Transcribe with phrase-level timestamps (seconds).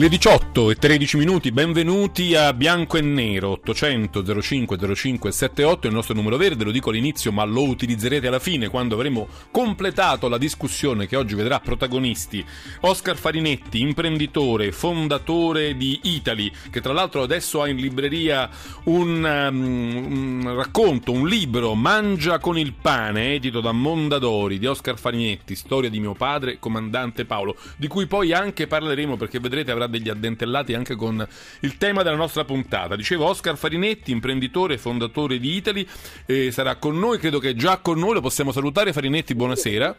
[0.00, 5.92] Le 18 e 13 minuti, benvenuti a Bianco e Nero 800 05 05 78, il
[5.92, 10.38] nostro numero verde, lo dico all'inizio ma lo utilizzerete alla fine quando avremo completato la
[10.38, 12.44] discussione che oggi vedrà protagonisti
[12.82, 18.48] Oscar Farinetti, imprenditore, fondatore di Italy, che tra l'altro adesso ha in libreria
[18.84, 24.96] un, um, un racconto, un libro, Mangia con il pane, edito da Mondadori di Oscar
[24.96, 29.86] Farinetti, storia di mio padre, comandante Paolo, di cui poi anche parleremo perché vedrete avrà
[29.88, 31.26] degli addentellati anche con
[31.60, 32.94] il tema della nostra puntata.
[32.94, 35.86] Dicevo Oscar Farinetti, imprenditore e fondatore di Italy,
[36.26, 38.92] eh, sarà con noi, credo che già con noi, lo possiamo salutare.
[38.92, 39.96] Farinetti, buonasera.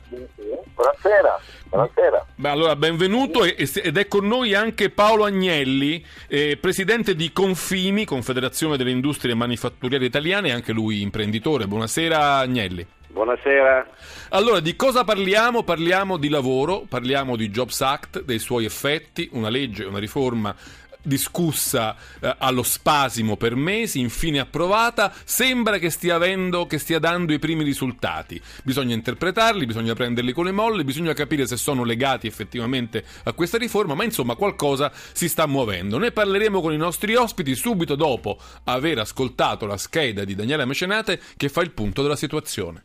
[0.80, 1.40] Buonasera.
[1.70, 2.26] Buonasera.
[2.36, 8.78] Beh, allora, benvenuto ed è con noi anche Paolo Agnelli, eh, presidente di Confimi, Confederazione
[8.78, 11.68] delle Industrie Manifatturiere Italiane, anche lui imprenditore.
[11.68, 12.88] Buonasera Agnelli.
[13.12, 13.88] Buonasera.
[14.30, 15.64] Allora, di cosa parliamo?
[15.64, 20.56] Parliamo di lavoro, parliamo di Jobs Act, dei suoi effetti, una legge, una riforma
[21.02, 27.34] discussa eh, allo spasimo per mesi, infine approvata, sembra che stia, avendo, che stia dando
[27.34, 28.40] i primi risultati.
[28.64, 33.58] Bisogna interpretarli, bisogna prenderli con le molle, bisogna capire se sono legati effettivamente a questa
[33.58, 35.98] riforma, ma insomma qualcosa si sta muovendo.
[35.98, 41.20] Ne parleremo con i nostri ospiti subito dopo aver ascoltato la scheda di Daniela Mecenate
[41.38, 42.84] che fa il punto della situazione.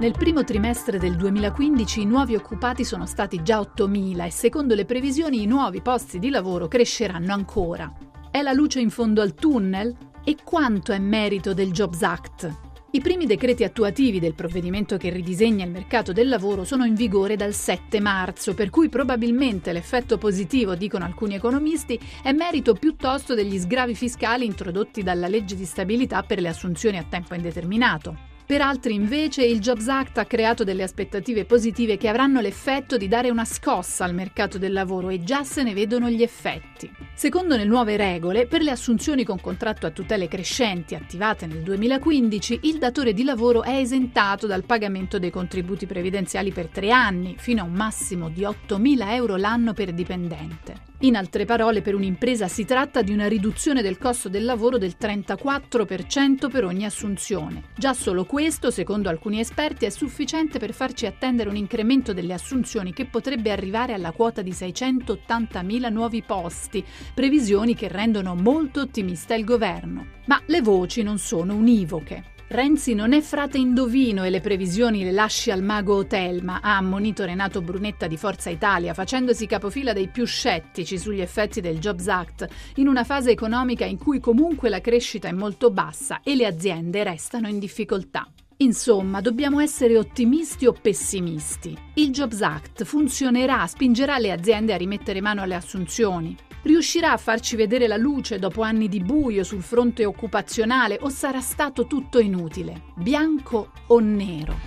[0.00, 4.84] Nel primo trimestre del 2015 i nuovi occupati sono stati già 8.000 e secondo le
[4.84, 7.92] previsioni i nuovi posti di lavoro cresceranno ancora.
[8.30, 9.92] È la luce in fondo al tunnel?
[10.22, 12.58] E quanto è merito del Jobs Act?
[12.92, 17.34] I primi decreti attuativi del provvedimento che ridisegna il mercato del lavoro sono in vigore
[17.34, 23.58] dal 7 marzo, per cui probabilmente l'effetto positivo, dicono alcuni economisti, è merito piuttosto degli
[23.58, 28.27] sgravi fiscali introdotti dalla legge di stabilità per le assunzioni a tempo indeterminato.
[28.48, 33.06] Per altri invece il Jobs Act ha creato delle aspettative positive che avranno l'effetto di
[33.06, 36.90] dare una scossa al mercato del lavoro e già se ne vedono gli effetti.
[37.18, 42.60] Secondo le nuove regole, per le assunzioni con contratto a tutele crescenti attivate nel 2015,
[42.62, 47.62] il datore di lavoro è esentato dal pagamento dei contributi previdenziali per tre anni, fino
[47.62, 50.86] a un massimo di 8.000 euro l'anno per dipendente.
[51.02, 54.96] In altre parole, per un'impresa si tratta di una riduzione del costo del lavoro del
[55.00, 57.66] 34% per ogni assunzione.
[57.76, 62.92] Già solo questo, secondo alcuni esperti, è sufficiente per farci attendere un incremento delle assunzioni
[62.92, 66.84] che potrebbe arrivare alla quota di 680.000 nuovi posti,
[67.14, 70.06] previsioni che rendono molto ottimista il governo.
[70.26, 72.36] Ma le voci non sono univoche.
[72.50, 77.26] Renzi non è frate indovino e le previsioni le lasci al mago Otelma, ha ammonito
[77.26, 82.48] Renato Brunetta di Forza Italia, facendosi capofila dei più scettici sugli effetti del Jobs Act,
[82.76, 87.04] in una fase economica in cui comunque la crescita è molto bassa e le aziende
[87.04, 88.26] restano in difficoltà.
[88.60, 91.76] Insomma, dobbiamo essere ottimisti o pessimisti.
[91.94, 97.54] Il Jobs Act funzionerà, spingerà le aziende a rimettere mano alle assunzioni, Riuscirà a farci
[97.54, 102.82] vedere la luce dopo anni di buio sul fronte occupazionale o sarà stato tutto inutile?
[102.96, 104.58] Bianco o nero?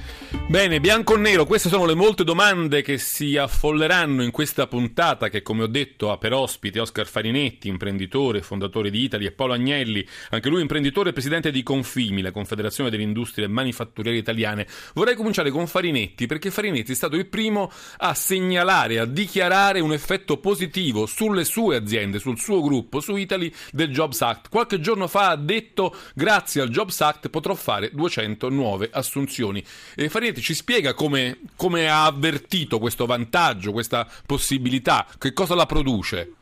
[0.48, 5.30] Bene, bianco o nero, queste sono le molte domande che si affolleranno in questa puntata
[5.30, 9.54] che come ho detto ha per ospite Oscar Farinetti, imprenditore, fondatore di Italy e Paolo
[9.54, 14.66] Agnelli, anche lui imprenditore e presidente di Confimi, la Confederazione delle Industrie Manifatturiere Italiane.
[14.94, 19.94] Vorrei cominciare con Farinetti perché Farinetti è stato il primo a segnalare, a dichiarare un
[19.94, 24.50] effetto positivo sulle sue aziende, sul suo gruppo, su Italy del Jobs Act.
[24.50, 29.64] Qualche giorno fa ha detto grazie al Jobs Act potrò fare 200 nuove assunzioni.
[29.96, 35.66] E Farinetti ci spiega come, come ha avvertito questo vantaggio, questa possibilità, che cosa la
[35.66, 36.34] produce?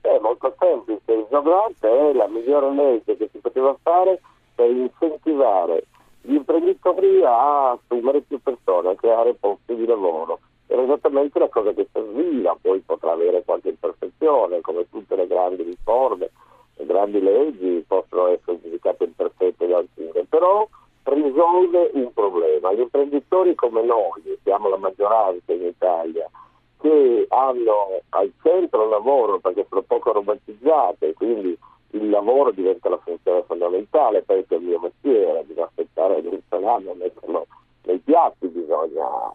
[0.00, 4.20] È molto semplice, il Jobs Act è la migliore legge che si poteva fare
[4.54, 5.84] per incentivare
[6.22, 11.72] gli imprenditori a assumere più persone, a creare posti di lavoro era esattamente la cosa
[11.72, 13.70] che serviva, poi potrà avere qualche
[14.20, 16.30] imperfezione, come tutte le grandi riforme,
[16.76, 20.68] le grandi leggi possono essere giudicate imperfette da alcune, però
[21.04, 22.72] risolve un problema.
[22.72, 26.28] Gli imprenditori come noi, siamo la maggioranza in Italia,
[26.80, 31.56] che hanno al centro il lavoro perché sono poco aromatizzate, quindi
[31.92, 37.46] il lavoro diventa la funzione fondamentale, penso al mio mestiere, bisogna aspettare l'inizio l'anno, metterlo
[37.82, 39.34] nei piatti, bisogna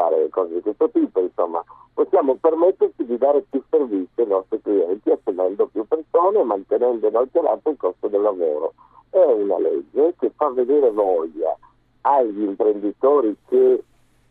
[0.00, 1.62] fare cose di questo tipo, insomma,
[1.92, 7.68] possiamo permetterci di dare più servizi ai nostri clienti assumendo più persone e mantenendo inalterato
[7.68, 8.72] il costo del lavoro.
[9.10, 11.54] È una legge che fa vedere voglia
[12.02, 13.82] agli imprenditori che,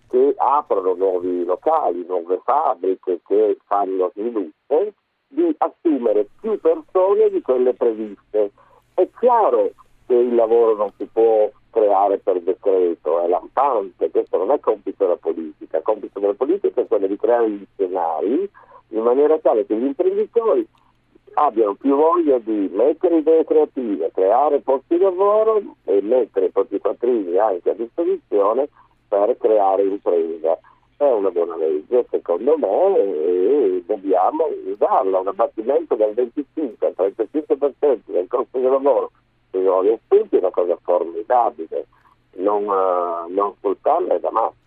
[0.10, 4.94] che aprono nuovi locali, nuove fabbriche, che fanno sviluppo,
[5.28, 8.52] di assumere più persone di quelle previste.
[8.96, 9.70] È chiaro
[10.08, 15.04] che il lavoro non si può creare per decreto, è lampante, questo non è compito
[15.04, 18.50] della politica, il compito della politica è quello di creare gli scenari
[18.90, 20.68] in maniera tale che gli imprenditori
[21.34, 26.80] abbiano più voglia di mettere idee creative, creare posti di lavoro e mettere i propri
[26.80, 28.68] quattrini anche a disposizione
[29.08, 30.60] per creare impresa.
[30.98, 38.00] È una buona legge secondo me e dobbiamo usarla, un abbattimento dal 25 al 35%
[38.06, 39.12] del costo del lavoro
[39.52, 41.88] sui nuovi assunti è una cosa formidabile
[42.40, 44.58] non, uh, non sfruttarla da matti.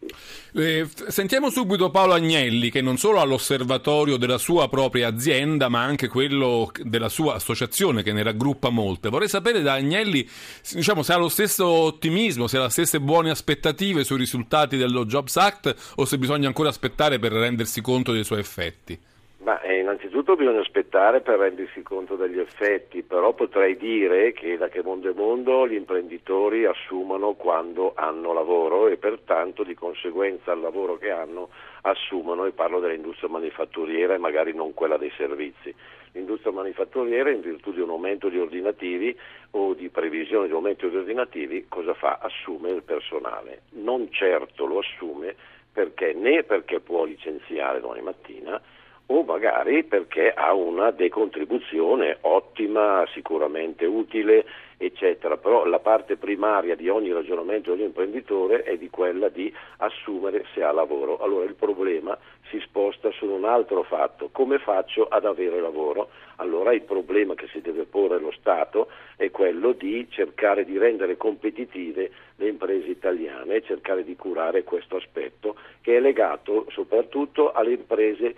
[0.54, 5.82] Eh, sentiamo subito Paolo Agnelli che non solo ha l'osservatorio della sua propria azienda ma
[5.82, 9.08] anche quello della sua associazione che ne raggruppa molte.
[9.08, 10.28] Vorrei sapere da Agnelli
[10.72, 15.04] diciamo, se ha lo stesso ottimismo, se ha le stesse buone aspettative sui risultati dello
[15.04, 18.98] Jobs Act o se bisogna ancora aspettare per rendersi conto dei suoi effetti.
[19.42, 24.68] Ma eh, innanzitutto bisogna aspettare per rendersi conto degli effetti, però potrei dire che da
[24.68, 30.60] che mondo è mondo gli imprenditori assumono quando hanno lavoro e pertanto di conseguenza al
[30.60, 31.48] lavoro che hanno
[31.82, 35.74] assumono e parlo dell'industria manifatturiera e magari non quella dei servizi.
[36.12, 39.18] L'industria manifatturiera in virtù di un aumento di ordinativi
[39.52, 42.20] o di previsione di aumento di ordinativi cosa fa?
[42.22, 43.62] Assume il personale.
[43.70, 45.34] Non certo lo assume
[45.72, 48.62] perché né perché può licenziare domani mattina
[49.06, 54.44] o magari perché ha una decontribuzione ottima, sicuramente utile,
[54.76, 55.36] eccetera.
[55.36, 60.72] Però la parte primaria di ogni ragionamento dell'imprenditore è di quella di assumere se ha
[60.72, 61.18] lavoro.
[61.18, 62.16] Allora il problema
[62.48, 66.10] si sposta su un altro fatto, come faccio ad avere lavoro?
[66.36, 71.16] Allora il problema che si deve porre lo Stato è quello di cercare di rendere
[71.16, 78.34] competitive le imprese italiane cercare di curare questo aspetto che è legato soprattutto alle imprese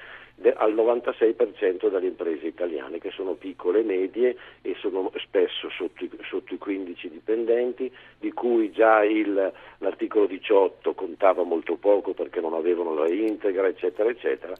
[0.57, 6.11] al 96% delle imprese italiane che sono piccole e medie e sono spesso sotto i,
[6.29, 12.55] sotto i 15 dipendenti, di cui già il, l'articolo 18 contava molto poco perché non
[12.55, 14.55] avevano la integra, eccetera, eccetera.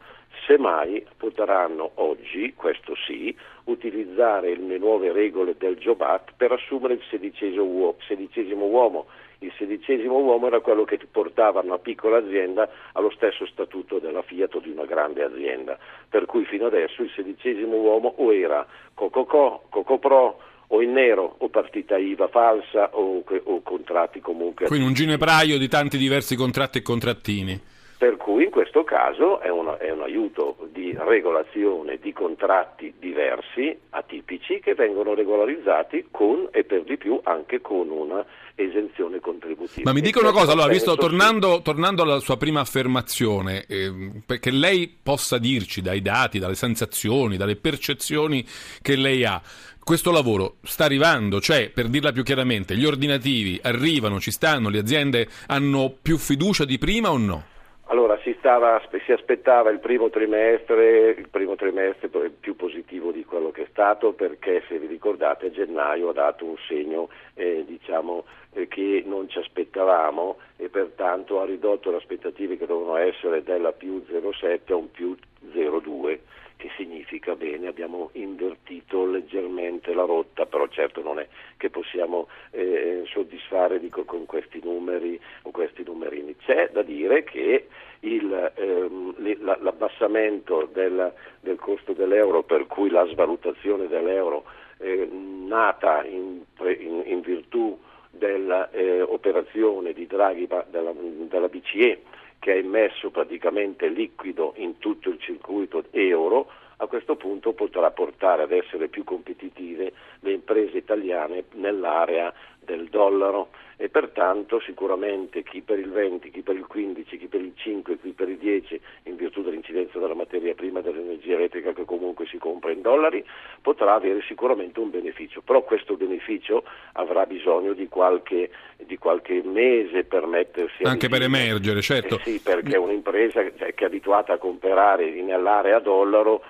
[0.45, 3.35] Semmai potranno oggi, questo sì,
[3.65, 9.05] utilizzare le nuove regole del Job Act per assumere il sedicesimo uomo
[9.45, 14.55] il sedicesimo uomo era quello che portava una piccola azienda allo stesso statuto della Fiat
[14.55, 15.77] o di una grande azienda,
[16.09, 21.49] per cui fino adesso il sedicesimo uomo o era Cococò, Cocopro o in nero o
[21.49, 24.67] partita IVA falsa o, o contratti comunque.
[24.67, 27.61] Quindi un ginepraio di tanti diversi contratti e contrattini.
[28.05, 33.75] Per cui in questo caso è, una, è, un aiuto di regolazione di contratti diversi,
[33.89, 38.23] atipici, che vengono regolarizzati con e per di più anche con una
[38.53, 39.81] esenzione contributiva.
[39.89, 43.91] Ma mi dica una cosa, allora, visto, tornando, tornando, alla sua prima affermazione, eh,
[44.23, 48.45] perché lei possa dirci dai dati, dalle sensazioni, dalle percezioni
[48.83, 49.41] che lei ha,
[49.83, 54.77] questo lavoro sta arrivando, cioè, per dirla più chiaramente, gli ordinativi arrivano, ci stanno, le
[54.77, 57.53] aziende hanno più fiducia di prima o no?
[57.87, 63.51] Allora si, stava, si, aspettava il primo trimestre, il primo trimestre più positivo di quello
[63.51, 68.25] che è stato perché se vi ricordate a gennaio ha dato un segno eh, diciamo,
[68.53, 73.71] eh, che non ci aspettavamo e pertanto ha ridotto le aspettative che dovevano essere della
[73.71, 75.15] più 0,7 a un più
[75.53, 76.19] 0,2
[76.57, 83.03] che significa bene, abbiamo invertito leggermente la rotta, però certo non è che possiamo eh,
[83.07, 86.35] soddisfare dico, con questi numeri o questi numerini.
[86.37, 87.67] C'è da dire che
[88.01, 89.15] il, ehm,
[89.61, 94.45] l'abbassamento del, del, costo dell'euro, per cui la svalutazione dell'euro
[94.77, 97.77] eh, nata in, in, in virtù
[98.11, 102.01] dell'operazione eh, di Draghi della, della BCE
[102.45, 106.47] che ha immesso praticamente liquido in tutto il circuito euro,
[106.77, 113.49] a questo punto potrà portare ad essere più competitive le imprese italiane nell'area del dollaro.
[113.77, 117.99] E pertanto sicuramente chi per il 20, chi per il 15, chi per il 5,
[117.99, 122.37] chi per il 10 in virtù dell'incidenza della materia prima dell'energia elettrica che comunque si
[122.37, 123.21] compra in dollari
[123.61, 126.63] potrà avere sicuramente un beneficio, però questo beneficio
[126.93, 132.15] avrà bisogno di qualche di qualche mese per mettersi a Anche per emergere, certo.
[132.15, 136.43] Eh sì, perché un'impresa che è abituata a comprare nell'area dollaro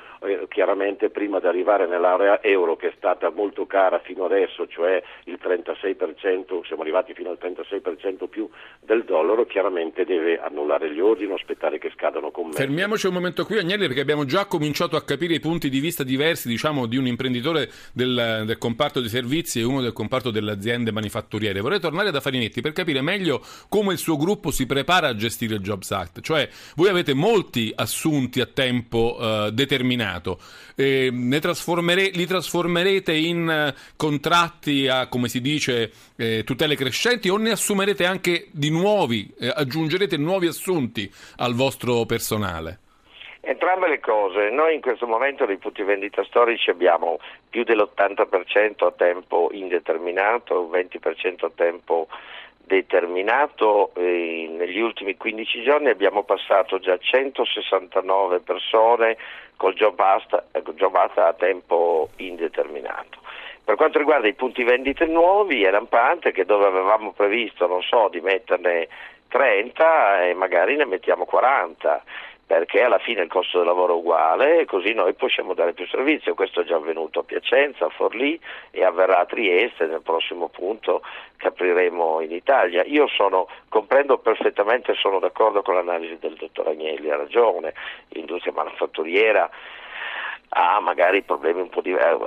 [0.48, 5.39] chiaramente prima di arrivare nell'area euro che è stata molto cara fino adesso, cioè il
[5.41, 8.50] 36%, siamo arrivati fino al 36% più
[8.82, 12.53] del dollaro, chiaramente deve annullare gli ordini o aspettare che scadano con me.
[12.53, 16.03] Fermiamoci un momento qui Agnelli perché abbiamo già cominciato a capire i punti di vista
[16.03, 20.51] diversi diciamo, di un imprenditore del, del comparto dei servizi e uno del comparto delle
[20.51, 21.62] aziende manifatturiere.
[21.62, 25.55] Vorrei tornare da Farinetti per capire meglio come il suo gruppo si prepara a gestire
[25.55, 30.14] il Jobs Act, cioè voi avete molti assunti a tempo eh, determinato
[30.75, 37.38] eh, trasformere, li trasformerete in eh, contratti a, come si dice, eh, tutele crescenti o
[37.38, 42.79] ne assumerete anche di nuovi, eh, aggiungerete nuovi assunti al vostro personale?
[43.48, 48.91] Entrambe le cose, noi in questo momento dei punti vendita storici abbiamo più dell'80% a
[48.91, 52.07] tempo indeterminato, 20% a tempo
[52.65, 59.17] determinato, eh, negli ultimi 15 giorni abbiamo passato già 169 persone
[59.55, 60.01] col job
[60.51, 63.19] ecco, job asta a tempo indeterminato.
[63.63, 68.10] Per quanto riguarda i punti vendite nuovi è lampante che dove avevamo previsto, non so,
[68.12, 68.88] di metterne
[69.27, 72.03] 30 e magari ne mettiamo 40
[72.47, 75.87] perché alla fine il costo del lavoro è uguale e così noi possiamo dare più
[75.87, 76.35] servizio.
[76.35, 81.01] Questo è già avvenuto a Piacenza, a Forlì e avverrà a Trieste nel prossimo punto
[81.37, 82.83] che apriremo in Italia.
[82.85, 87.73] Io sono, comprendo perfettamente, sono d'accordo con l'analisi del dottor Agnelli, ha ragione,
[88.09, 89.49] l'industria manifatturiera
[90.57, 92.24] ha magari problemi un po' diversi,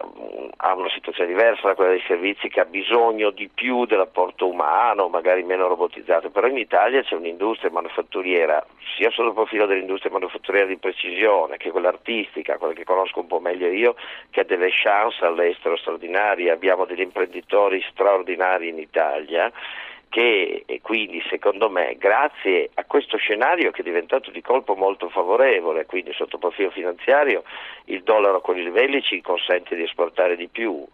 [0.56, 5.08] ha una situazione diversa da quella dei servizi che ha bisogno di più dell'apporto umano,
[5.08, 8.62] magari meno robotizzato, però in Italia c'è un'industria manifatturiera,
[8.96, 13.28] sia sotto il profilo dell'industria manifatturiera di precisione che quella artistica, quella che conosco un
[13.28, 13.94] po' meglio io,
[14.28, 19.50] che ha delle chance all'estero straordinarie, abbiamo degli imprenditori straordinari in Italia
[20.08, 25.86] che quindi secondo me grazie a questo scenario che è diventato di colpo molto favorevole,
[25.86, 27.42] quindi sotto profilo finanziario
[27.86, 30.86] il dollaro a quei livelli ci consente di esportare di più,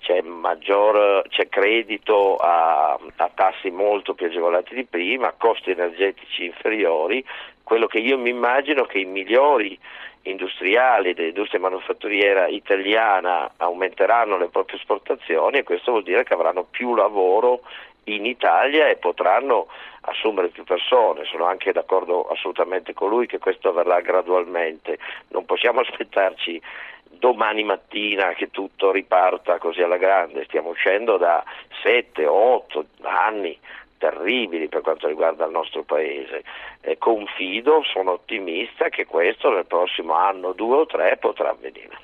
[0.00, 7.24] c'è, maggior, c'è credito a, a, tassi molto più agevolati di prima, costi energetici inferiori,
[7.62, 9.78] quello che io mi immagino che i migliori
[10.22, 16.94] industriali dell'industria manufatturiera italiana aumenteranno le proprie esportazioni e questo vuol dire che avranno più
[16.94, 17.62] lavoro
[18.04, 19.68] in Italia e potranno
[20.02, 21.24] assumere più persone.
[21.24, 24.98] Sono anche d'accordo assolutamente con lui che questo avverrà gradualmente.
[25.28, 26.60] Non possiamo aspettarci
[27.04, 30.44] domani mattina che tutto riparta così alla grande.
[30.44, 31.44] Stiamo uscendo da
[31.82, 33.58] 7, 8 anni
[34.02, 36.42] terribili per quanto riguarda il nostro paese.
[36.80, 41.96] Eh, confido, sono ottimista che questo nel prossimo anno, due o tre, potrà avvenire.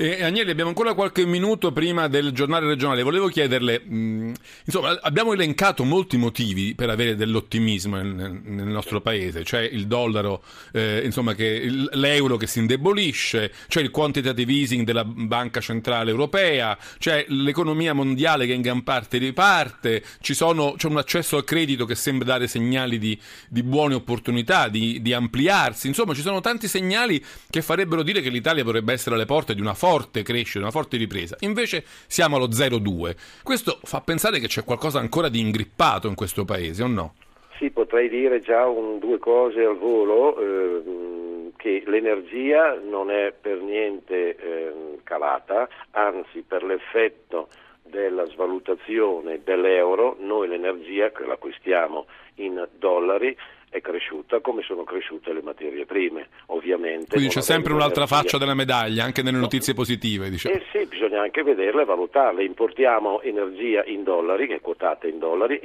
[0.00, 3.02] Eh, Agnelli, abbiamo ancora qualche minuto prima del giornale regionale.
[3.02, 4.32] Volevo chiederle, mh, mm,
[4.66, 10.44] insomma, abbiamo elencato molti motivi per avere dell'ottimismo nel, nel nostro paese, cioè il dollaro,
[10.72, 16.78] eh, insomma, che, l'euro che si indebolisce, c'è il quantitative easing della Banca Centrale Europea,
[16.98, 21.94] c'è l'economia mondiale che in gran parte riparte, sono, c'è un accesso al credito che
[21.94, 23.18] sembra dare segnali di,
[23.48, 28.30] di buone opportunità, di, di ampliarsi, insomma, ci sono tanti segnali che farebbero dire che
[28.30, 31.36] l'Italia potrebbe essere alle porte di una forte crescita, una forte ripresa.
[31.40, 33.16] Invece siamo allo 0,2.
[33.42, 37.14] Questo fa pensare che c'è qualcosa ancora di ingrippato in questo paese, o no?
[37.58, 43.60] Sì, potrei dire già un, due cose al volo, eh, che l'energia non è per
[43.60, 47.48] niente eh, calata, anzi per l'effetto
[47.90, 53.36] della svalutazione dell'euro, noi l'energia che l'acquistiamo in dollari
[53.70, 57.16] è cresciuta come sono cresciute le materie prime, ovviamente.
[57.16, 58.16] Quindi c'è sempre un'altra energia.
[58.16, 60.30] faccia della medaglia, anche nelle notizie positive.
[60.30, 60.54] Diciamo.
[60.54, 62.44] Eh sì, bisogna anche vederle e valutarle.
[62.44, 65.60] Importiamo energia in dollari, che è quotata in dollari,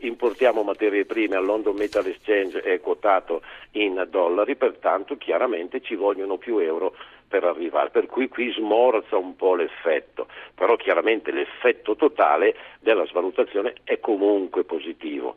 [0.00, 3.42] importiamo materie prime al London Metal Exchange, è quotato
[3.72, 6.94] in dollari, pertanto chiaramente ci vogliono più euro
[7.26, 13.74] per arrivare, per cui qui smorza un po' l'effetto, però chiaramente l'effetto totale della svalutazione
[13.82, 15.36] è comunque positivo.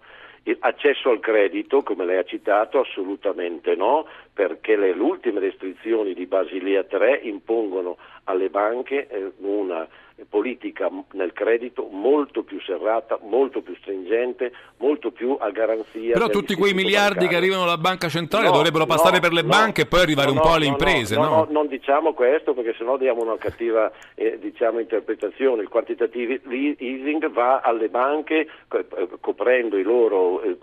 [0.59, 6.83] Accesso al credito, come lei ha citato, assolutamente no, perché le, ultime restrizioni di Basilea
[6.83, 9.87] 3 impongono alle banche eh, una
[10.25, 16.13] politica nel credito molto più serrata, molto più stringente, molto più a garanzia.
[16.13, 17.29] Però tutti quei miliardi bancario.
[17.29, 20.01] che arrivano dalla banca centrale no, dovrebbero passare no, per le no, banche e poi
[20.01, 21.47] arrivare un po' alle imprese, no?
[21.49, 25.61] non diciamo questo perché sennò diamo una cattiva eh, diciamo, interpretazione.
[25.61, 30.57] Il quantitative easing va alle banche eh, coprendo i loro, eh,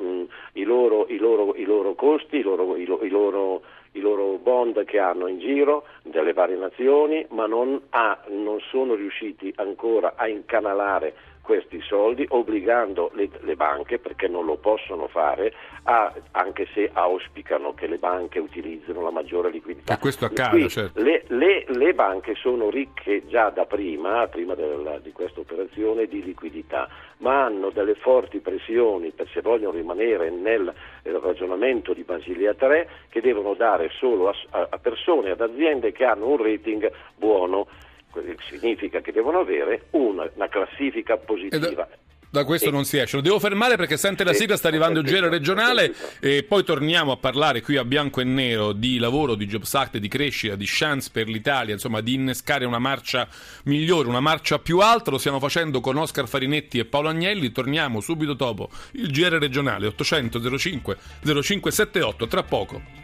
[0.55, 3.63] i loro, i loro, i loro costi, i loro,
[3.95, 8.95] i loro bond che hanno in giro delle varie nazioni, ma non, ha, non sono
[8.95, 15.53] riusciti ancora a incanalare questi soldi obbligando le, le banche, perché non lo possono fare,
[15.83, 19.95] a, anche se auspicano che le banche utilizzino la maggiore liquidità.
[19.95, 21.03] Che questo E accada, qui certo.
[21.03, 26.23] le, le- le banche sono ricche già da prima, prima della- di questa operazione, di
[26.23, 30.73] liquidità, ma hanno delle forti pressioni per se vogliono rimanere nel
[31.03, 36.05] eh, ragionamento di Basilea 3 che devono dare solo a- a persone, ad aziende che
[36.07, 37.67] hanno un rating buono.
[38.15, 41.89] Que- Significa che devono avere una, una classifica positiva.
[42.31, 43.15] Da questo non si esce.
[43.17, 47.13] Lo devo fermare perché sente la sigla, sta arrivando il giro regionale e poi torniamo
[47.13, 50.65] a parlare qui a bianco e nero di lavoro, di Jobs Act, di crescita, di
[50.67, 53.29] chance per l'Italia, insomma di innescare una marcia
[53.65, 55.13] migliore, una marcia più alta.
[55.13, 57.53] Lo stiamo facendo con Oscar Farinetti e Paolo Agnelli.
[57.53, 63.04] Torniamo subito dopo il GR regionale 800 05 0578 tra poco.